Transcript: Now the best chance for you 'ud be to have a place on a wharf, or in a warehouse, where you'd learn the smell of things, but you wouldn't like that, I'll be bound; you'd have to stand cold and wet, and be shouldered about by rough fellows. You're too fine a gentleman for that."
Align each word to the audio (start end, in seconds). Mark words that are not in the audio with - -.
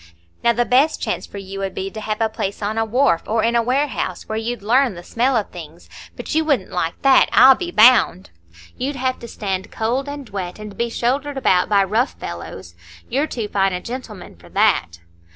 Now 0.43 0.51
the 0.51 0.65
best 0.65 0.99
chance 0.99 1.27
for 1.27 1.37
you 1.37 1.61
'ud 1.61 1.75
be 1.75 1.91
to 1.91 2.01
have 2.01 2.21
a 2.21 2.27
place 2.27 2.63
on 2.63 2.79
a 2.79 2.85
wharf, 2.85 3.21
or 3.27 3.43
in 3.43 3.55
a 3.55 3.61
warehouse, 3.61 4.27
where 4.27 4.35
you'd 4.35 4.63
learn 4.63 4.95
the 4.95 5.03
smell 5.03 5.37
of 5.37 5.51
things, 5.51 5.91
but 6.15 6.33
you 6.33 6.43
wouldn't 6.43 6.71
like 6.71 6.99
that, 7.03 7.29
I'll 7.31 7.53
be 7.53 7.69
bound; 7.69 8.31
you'd 8.75 8.95
have 8.95 9.19
to 9.19 9.27
stand 9.27 9.69
cold 9.71 10.09
and 10.09 10.27
wet, 10.29 10.57
and 10.57 10.75
be 10.75 10.89
shouldered 10.89 11.37
about 11.37 11.69
by 11.69 11.83
rough 11.83 12.13
fellows. 12.13 12.73
You're 13.09 13.27
too 13.27 13.47
fine 13.47 13.73
a 13.73 13.79
gentleman 13.79 14.35
for 14.37 14.49
that." 14.49 14.97